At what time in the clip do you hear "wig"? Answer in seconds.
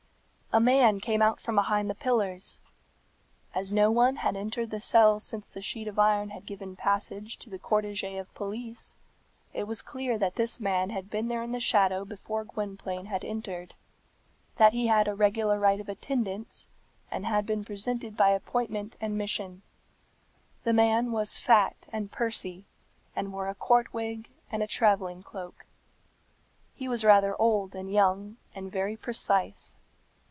23.93-24.29